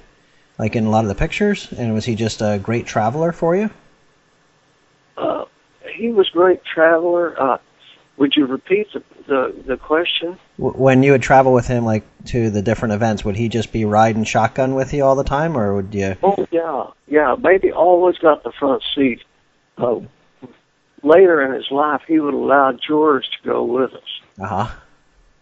[0.58, 1.72] like in a lot of the pictures?
[1.78, 3.70] And was he just a great traveler for you?
[5.18, 5.46] Uh,
[5.94, 7.40] he was a great traveler.
[7.40, 7.58] Uh,
[8.18, 10.38] would you repeat the, the, the question?
[10.58, 13.86] When you would travel with him, like to the different events, would he just be
[13.86, 16.16] riding shotgun with you all the time, or would you?
[16.24, 17.36] Oh yeah, yeah.
[17.36, 19.22] Baby always got the front seat.
[19.78, 20.00] Uh,
[21.04, 24.76] later in his life, he would allow George to go with us, Uh huh.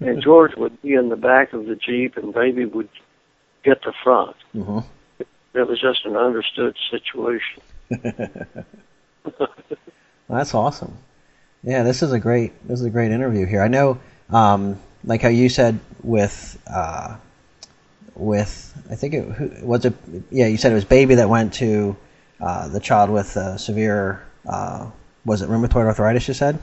[0.01, 2.89] and George would be in the back of the jeep, and Baby would
[3.63, 4.35] get the front.
[4.53, 4.79] Mm-hmm.
[5.57, 7.61] It was just an understood situation.
[10.29, 10.97] That's awesome.
[11.65, 13.61] Yeah, this is a great this is a great interview here.
[13.61, 13.99] I know,
[14.29, 17.17] um, like how you said with uh,
[18.13, 19.93] with I think it who, was it.
[20.29, 21.97] Yeah, you said it was baby that went to
[22.39, 24.91] uh, the child with uh, severe uh,
[25.25, 26.27] was it rheumatoid arthritis?
[26.27, 26.59] You said.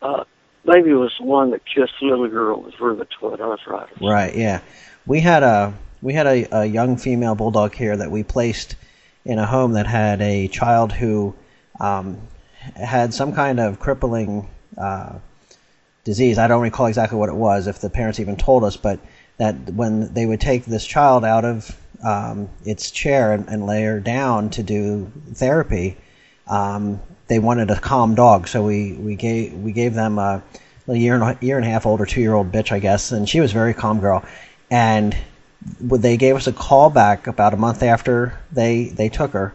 [0.00, 0.24] Uh,
[0.64, 4.00] Baby was the one that kissed the little girl with rheumatoid arthritis.
[4.00, 4.34] Right.
[4.34, 4.60] Yeah.
[5.06, 8.76] We had a we had a, a young female bulldog here that we placed
[9.24, 11.34] in a home that had a child who
[11.80, 12.18] um,
[12.76, 14.48] had some kind of crippling
[14.78, 15.18] uh,
[16.04, 16.38] disease.
[16.38, 19.00] I don't recall exactly what it was, if the parents even told us, but
[19.38, 23.82] that when they would take this child out of um, its chair and, and lay
[23.82, 25.96] her down to do therapy,
[26.46, 30.42] um, they wanted a calm dog, so we, we gave we gave them a,
[30.86, 32.78] a year and a year and a half old or two year old bitch, I
[32.78, 34.24] guess, and she was a very calm girl.
[34.70, 35.16] And
[35.80, 39.54] they gave us a call back about a month after they they took her,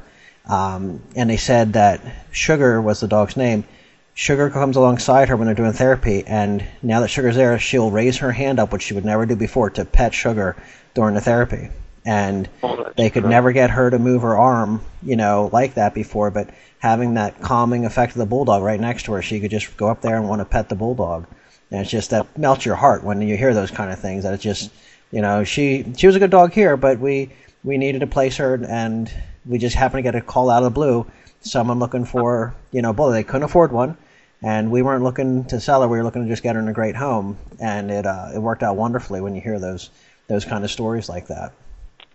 [0.50, 3.64] um, and they said that Sugar was the dog's name.
[4.16, 8.18] Sugar comes alongside her when they're doing therapy, and now that Sugar's there, she'll raise
[8.18, 10.58] her hand up, which she would never do before, to pet Sugar
[10.94, 11.70] during the therapy.
[12.06, 15.94] And Oh, they could never get her to move her arm, you know, like that
[15.94, 16.32] before.
[16.32, 19.78] But having that calming effect of the bulldog right next to her, she could just
[19.78, 21.28] go up there and want to pet the bulldog.
[21.72, 24.24] And it's just that melts your heart when you hear those kind of things.
[24.24, 24.72] That it's just,
[25.12, 27.30] you know, she she was a good dog here, but we
[27.64, 29.14] we needed to place her, and
[29.50, 31.06] we just happened to get a call out of the blue.
[31.42, 33.14] Someone looking for, you know, bullet.
[33.14, 33.98] They couldn't afford one,
[34.42, 35.88] and we weren't looking to sell her.
[35.88, 38.40] We were looking to just get her in a great home, and it uh, it
[38.40, 39.90] worked out wonderfully when you hear those
[40.28, 41.52] those kind of stories like that.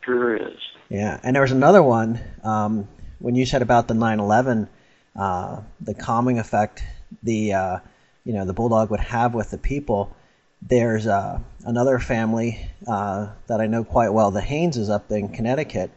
[0.04, 0.58] Sure is.
[0.88, 4.68] Yeah, and there was another one um, when you said about the 9/11,
[5.16, 6.82] uh, the calming effect
[7.22, 7.78] the uh,
[8.24, 10.14] you know the bulldog would have with the people.
[10.62, 14.30] There's uh, another family uh, that I know quite well.
[14.30, 15.90] The Hayneses up in Connecticut,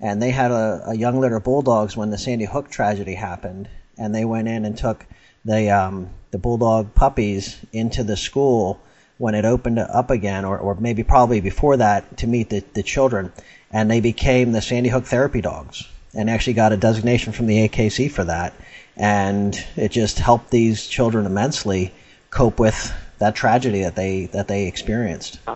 [0.00, 3.68] and they had a, a young litter of bulldogs when the Sandy Hook tragedy happened,
[3.98, 5.04] and they went in and took
[5.44, 8.80] the um, the bulldog puppies into the school
[9.18, 12.82] when it opened up again, or, or maybe probably before that, to meet the, the
[12.82, 13.30] children,
[13.70, 17.68] and they became the Sandy Hook therapy dogs, and actually got a designation from the
[17.68, 18.54] AKC for that,
[18.96, 21.92] and it just helped these children immensely
[22.30, 25.38] cope with that tragedy that they that they experienced.
[25.46, 25.54] Uh,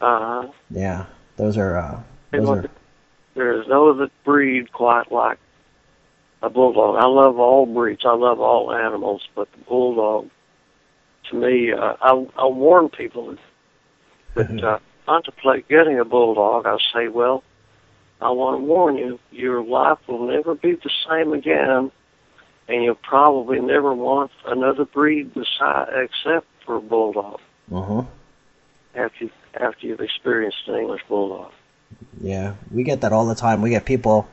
[0.00, 0.48] huh.
[0.70, 2.64] Yeah, those are uh, those are
[3.38, 5.38] there is no other breed quite like
[6.42, 6.96] a bulldog.
[7.00, 8.02] I love all breeds.
[8.04, 10.28] I love all animals, but the bulldog,
[11.30, 13.36] to me, uh, I, I warn people
[14.34, 16.66] that uh, contemplate getting a bulldog.
[16.66, 17.44] I say, well,
[18.20, 21.92] I want to warn you, your life will never be the same again,
[22.66, 27.40] and you'll probably never want another breed beside except for a bulldog
[27.72, 28.02] uh
[28.94, 31.52] after you, after you've experienced an English bulldog.
[32.20, 33.62] Yeah, we get that all the time.
[33.62, 34.28] We get people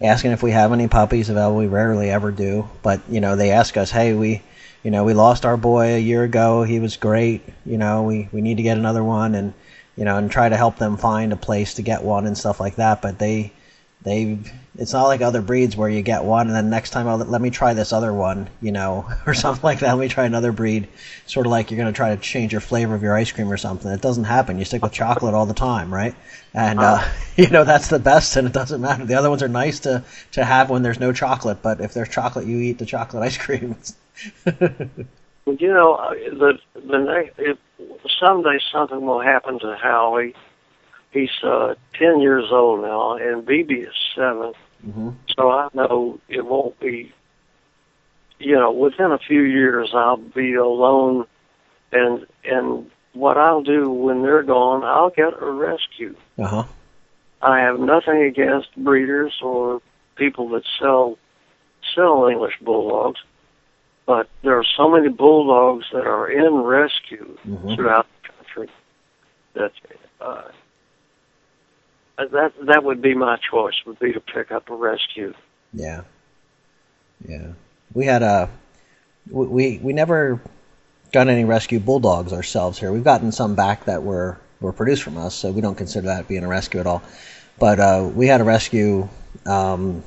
[0.00, 1.28] asking if we have any puppies.
[1.28, 1.58] available.
[1.58, 4.42] we rarely ever do, but you know, they ask us, "Hey, we,
[4.82, 6.62] you know, we lost our boy a year ago.
[6.62, 7.42] He was great.
[7.64, 9.52] You know, we we need to get another one, and
[9.96, 12.60] you know, and try to help them find a place to get one and stuff
[12.60, 13.02] like that.
[13.02, 13.52] But they,
[14.02, 14.38] they,
[14.76, 17.40] it's not like other breeds where you get one and then next time, oh, let
[17.40, 19.94] me try this other one, you know, or something like that.
[19.94, 20.88] Let me try another breed.
[21.26, 23.52] Sort of like you're going to try to change your flavor of your ice cream
[23.52, 23.90] or something.
[23.90, 24.58] It doesn't happen.
[24.58, 26.14] You stick with chocolate all the time, right?
[26.54, 27.06] And uh,
[27.36, 29.04] you know that's the best, and it doesn't matter.
[29.04, 32.08] The other ones are nice to to have when there's no chocolate, but if there's
[32.08, 33.76] chocolate, you eat the chocolate ice cream.
[35.56, 37.56] You know, the the next if
[38.20, 40.34] someday something will happen to Howie.
[41.10, 44.52] He's uh, ten years old now, and BB is 7
[44.84, 47.12] hmm So I know it won't be.
[48.38, 51.26] You know, within a few years, I'll be alone,
[51.92, 56.14] and and what I'll do when they're gone, I'll get a rescue.
[56.38, 56.64] Uh huh.
[57.42, 59.80] I have nothing against breeders or
[60.16, 61.18] people that sell
[61.94, 63.20] sell English bulldogs,
[64.06, 67.74] but there are so many bulldogs that are in rescue Mhm.
[67.74, 68.68] throughout the country
[69.54, 69.72] that
[70.20, 70.42] uh,
[72.18, 73.74] that that would be my choice.
[73.86, 75.34] Would be to pick up a rescue.
[75.72, 76.02] Yeah.
[77.26, 77.52] Yeah.
[77.94, 78.50] We had a
[79.30, 80.40] we we we never
[81.12, 82.92] got any rescue bulldogs ourselves here.
[82.92, 86.28] We've gotten some back that were were produced from us, so we don't consider that
[86.28, 87.02] being a rescue at all.
[87.58, 89.08] But uh, we had a rescue.
[89.46, 90.02] Um,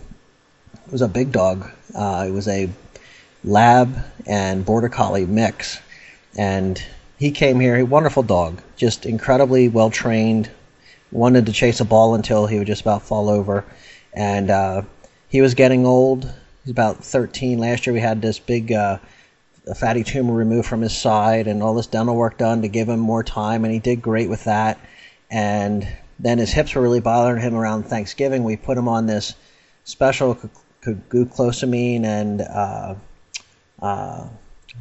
[0.85, 1.69] it was a big dog.
[1.95, 2.69] Uh, it was a
[3.43, 5.79] lab and border collie mix,
[6.37, 6.81] and
[7.17, 7.77] he came here.
[7.77, 10.49] A wonderful dog, just incredibly well trained.
[11.11, 13.65] Wanted to chase a ball until he would just about fall over,
[14.13, 14.81] and uh,
[15.27, 16.31] he was getting old.
[16.63, 17.59] He's about 13.
[17.59, 18.99] Last year we had this big uh,
[19.75, 22.99] fatty tumor removed from his side and all this dental work done to give him
[22.99, 24.79] more time, and he did great with that.
[25.29, 25.87] And
[26.19, 28.43] then his hips were really bothering him around Thanksgiving.
[28.43, 29.35] We put him on this
[29.83, 30.37] special
[30.83, 32.95] glucosamine and uh,
[33.81, 34.27] uh,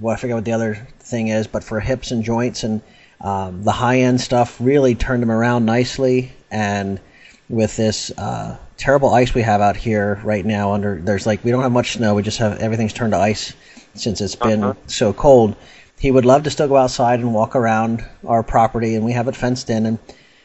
[0.00, 2.82] well, I forget what the other thing is, but for hips and joints and
[3.20, 6.32] um, the high end stuff really turned him around nicely.
[6.50, 7.00] And
[7.48, 11.50] with this uh, terrible ice we have out here right now, under there's like we
[11.50, 13.52] don't have much snow, we just have everything's turned to ice
[13.94, 14.74] since it's been Uh-huh.
[14.86, 15.56] so cold.
[15.98, 19.28] He would love to still go outside and walk around our property, and we have
[19.28, 19.84] it fenced in.
[19.84, 19.98] And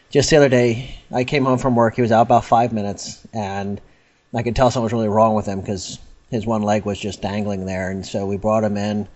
[0.10, 1.96] just the other day, I came home from work.
[1.96, 3.80] He was out about five minutes, and
[4.34, 5.98] I could tell something was really wrong with him because
[6.30, 7.90] his one leg was just dangling there.
[7.90, 9.08] And so we brought him in.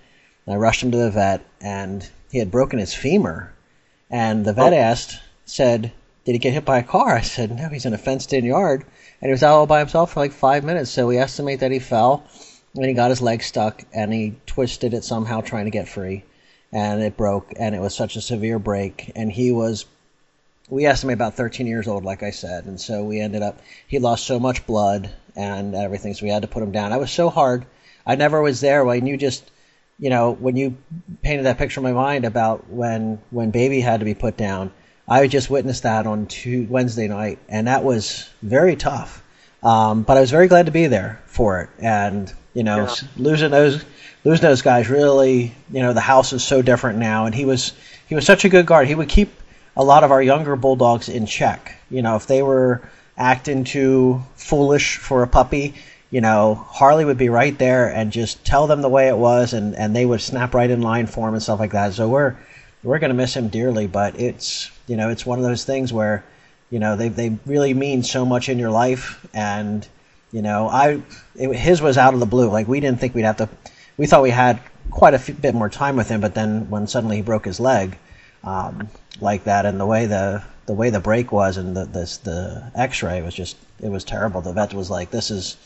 [0.48, 3.52] I rushed him to the vet, and he had broken his femur.
[4.10, 4.78] And the vet Oh.
[4.78, 5.92] asked, said,
[6.26, 8.86] "Did he get hit by a car?" I said, "No, he's in a fenced-in yard."
[9.22, 10.92] And he was out all by himself for like five minutes.
[10.92, 12.24] So we estimate that he fell
[12.76, 16.24] and he got his leg stuck, and he twisted it somehow trying to get free,
[16.72, 19.86] and it broke, and it was such a severe break, and he was.
[20.70, 23.60] We estimate about 13 years old, like I said, and so we ended up.
[23.88, 26.94] He lost so much blood and everything, so we had to put him down.
[26.94, 27.66] I was so hard.
[28.06, 29.50] I never was there when you just
[30.00, 30.78] you know, when you
[31.22, 34.72] painted that picture in my mind about when when baby had to be put down,
[35.08, 39.24] I just witnessed that on two, Wednesday night, and that was very tough.
[39.62, 42.96] Um, but I was very glad to be there for it, and you know, yeah.
[43.18, 43.84] losing those
[44.24, 47.74] losing those guys really, you know, the house is so different now, and he was
[48.08, 48.88] he was such a good guard.
[48.88, 49.30] He would keep
[49.76, 51.76] a lot of our younger bulldogs in check.
[51.90, 52.82] You know, if they were
[53.18, 55.74] acting too foolish for a puppy,
[56.12, 59.54] you know, Harley would be right there and just tell them the way it was,
[59.54, 61.94] and, and they would snap right in line for him and stuff like that.
[61.94, 62.36] So we're
[62.84, 66.24] we're gonna miss him dearly, but it's you know it's one of those things where
[66.70, 69.88] you know they they really mean so much in your life, and
[70.32, 71.02] you know I
[71.36, 72.50] it, his was out of the blue.
[72.50, 73.50] Like we didn't think we'd have to.
[73.98, 77.18] We thought we had quite a bit more time with him, but then when suddenly
[77.18, 77.98] he broke his leg
[78.44, 78.90] um,
[79.20, 82.72] like that, and the way the the way the break was, and the this the
[82.76, 84.42] X-ray was just it was terrible.
[84.42, 85.58] The vet was like, "This is."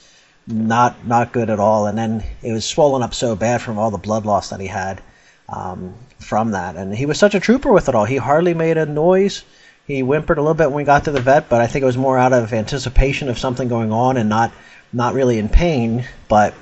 [0.48, 1.88] Not not good at all.
[1.88, 4.68] And then it was swollen up so bad from all the blood loss that he
[4.68, 5.02] had
[5.50, 6.76] um, from that.
[6.76, 8.06] And he was such a trooper with it all.
[8.06, 9.44] He hardly made a noise.
[9.86, 11.86] He whimpered a little bit when we got to the vet, but I think it
[11.86, 14.52] was more out of anticipation of something going on and not
[14.92, 16.06] not really in pain.
[16.28, 16.54] But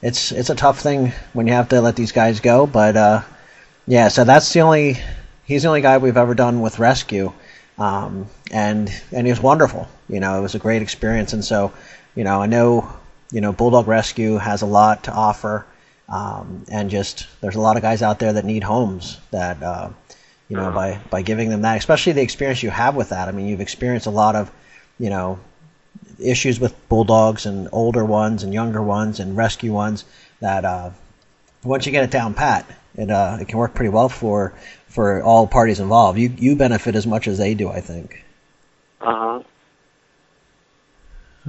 [0.00, 2.66] it's it's a tough thing when you have to let these guys go.
[2.66, 3.22] But uh,
[3.86, 4.98] yeah, so that's the only
[5.44, 7.32] he's the only guy we've ever done with rescue.
[7.78, 9.88] Um, and and he was wonderful.
[10.08, 11.32] You know, it was a great experience.
[11.32, 11.72] And so,
[12.14, 12.90] you know, I know
[13.32, 15.66] you know, Bulldog Rescue has a lot to offer,
[16.08, 19.88] um, and just there's a lot of guys out there that need homes that, uh,
[20.48, 23.28] you know, by by giving them that, especially the experience you have with that.
[23.28, 24.50] I mean, you've experienced a lot of,
[24.98, 25.38] you know,
[26.18, 30.04] issues with bulldogs and older ones and younger ones and rescue ones
[30.40, 30.90] that uh,
[31.64, 32.66] once you get it down pat,
[32.96, 34.52] it uh, it can work pretty well for
[34.88, 36.18] for all parties involved.
[36.18, 38.22] You you benefit as much as they do, I think.
[39.00, 39.42] Uh huh.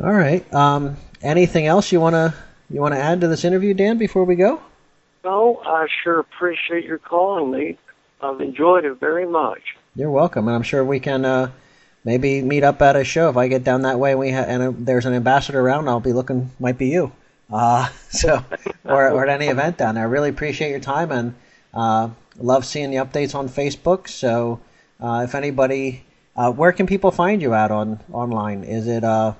[0.01, 0.51] All right.
[0.53, 2.33] Um, anything else you wanna
[2.69, 3.97] you wanna add to this interview, Dan?
[3.97, 4.59] Before we go.
[5.23, 7.77] No, I sure appreciate your calling me.
[8.21, 9.61] I've enjoyed it very much.
[9.95, 11.51] You're welcome, and I'm sure we can uh,
[12.03, 14.11] maybe meet up at a show if I get down that way.
[14.11, 15.87] And we ha- and uh, there's an ambassador around.
[15.87, 16.49] I'll be looking.
[16.59, 17.11] Might be you.
[17.51, 18.43] Uh, so
[18.85, 20.05] or, or at any event down there.
[20.05, 21.35] I really appreciate your time and
[21.73, 24.07] uh, love seeing the updates on Facebook.
[24.07, 24.59] So
[24.99, 26.03] uh, if anybody,
[26.35, 28.63] uh, where can people find you at on online?
[28.63, 29.33] Is it uh,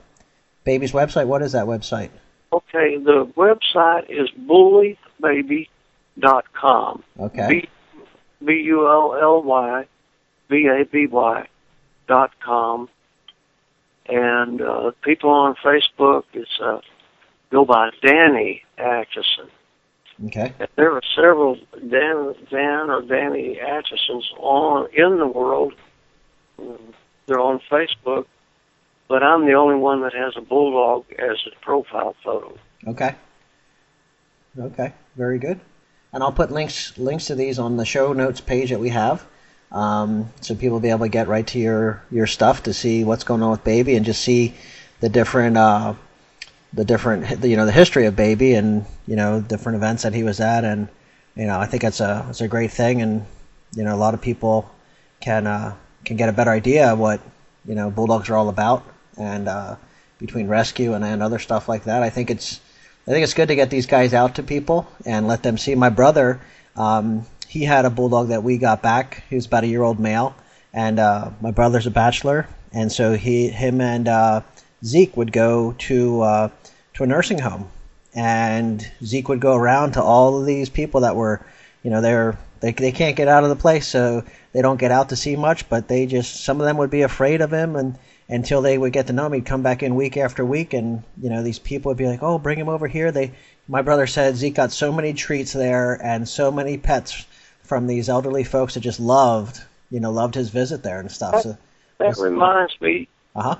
[0.64, 1.26] baby's website?
[1.28, 2.11] What is that website?
[2.51, 7.03] Okay, the website is bullybaby.com.
[7.20, 7.47] Okay.
[7.49, 7.68] B
[8.45, 9.88] B U L L Y
[10.49, 11.47] B A B Y
[12.07, 12.89] dot com.
[14.05, 16.82] And uh, people on Facebook, it's uh,
[17.51, 19.49] go by Danny Atcheson.
[20.26, 20.53] Okay.
[20.59, 25.74] And there are several Dan, Dan or Danny Atchesons on in the world.
[27.26, 28.26] They're on Facebook,
[29.07, 32.57] but I'm the only one that has a bulldog as a profile photo.
[32.87, 33.15] Okay.
[34.59, 35.59] Okay, very good.
[36.11, 39.25] And I'll put links links to these on the show notes page that we have,
[39.71, 43.03] um, so people will be able to get right to your your stuff to see
[43.03, 44.53] what's going on with Baby and just see
[44.99, 45.95] the different uh,
[46.71, 50.21] the different you know the history of Baby and you know different events that he
[50.21, 50.87] was at and
[51.35, 53.25] you know I think it's a it's a great thing and
[53.75, 54.69] you know a lot of people
[55.19, 55.75] can uh,
[56.05, 57.21] can get a better idea of what
[57.65, 58.85] you know bulldogs are all about
[59.18, 59.76] and uh,
[60.20, 62.03] between rescue and, and other stuff like that.
[62.03, 62.59] I think it's
[63.07, 65.76] I think it's good to get these guys out to people and let them see.
[65.76, 66.39] My brother,
[66.78, 69.24] um, he had a bulldog that we got back.
[69.30, 70.34] He was about a year old male,
[70.74, 74.41] and uh, my brother's a bachelor, and so he, him, and uh,
[74.86, 76.49] Zeke would go to uh,
[76.93, 77.70] to a nursing home,
[78.16, 81.45] and Zeke would go around to all of these people that were,
[81.84, 84.91] you know, they're they they can't get out of the place, so they don't get
[84.91, 87.76] out to see much, but they just some of them would be afraid of him
[87.76, 87.97] and
[88.30, 89.34] until they would get to know him.
[89.34, 92.24] He'd come back in week after week, and you know these people would be like,
[92.24, 93.32] "Oh, bring him over here." They,
[93.67, 97.26] my brother said Zeke got so many treats there and so many pets
[97.63, 101.34] from these elderly folks that just loved, you know, loved his visit there and stuff.
[101.34, 101.57] That, so
[101.99, 103.07] that reminds me.
[103.36, 103.55] Uh huh.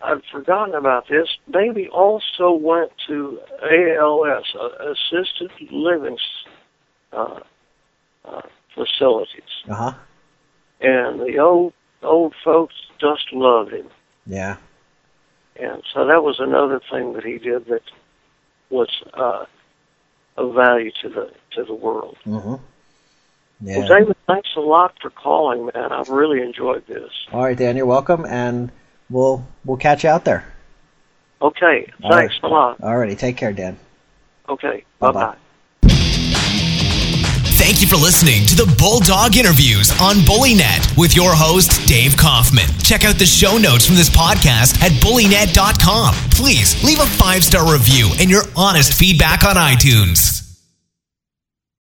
[0.00, 1.28] I'd forgotten about this.
[1.50, 6.16] Baby also went to ALS, uh, assisted living
[7.12, 7.40] uh,
[8.24, 8.42] uh,
[8.74, 9.42] facilities.
[9.68, 9.94] Uh huh.
[10.80, 11.72] And the old
[12.02, 13.88] old folks just loved him.
[14.26, 14.56] Yeah.
[15.56, 17.82] And so that was another thing that he did that
[18.70, 19.46] was uh,
[20.36, 22.16] of value to the to the world.
[22.24, 22.54] Mm-hmm.
[23.60, 23.78] Yeah.
[23.78, 25.92] Well, David, thanks a lot for calling, man.
[25.92, 27.10] I've really enjoyed this.
[27.32, 28.70] All right, Dan, you're welcome, and
[29.10, 30.44] we'll we'll catch you out there.
[31.42, 32.42] Okay, thanks right.
[32.42, 32.80] a lot.
[32.80, 33.78] All righty, take care, Dan.
[34.48, 34.84] Okay.
[34.98, 35.24] Bye Bye-bye.
[35.32, 35.36] bye.
[37.68, 42.64] Thank you for listening to the Bulldog Interviews on BullyNet with your host, Dave Kaufman.
[42.82, 46.14] Check out the show notes from this podcast at bullynet.com.
[46.30, 50.37] Please leave a five star review and your honest feedback on iTunes.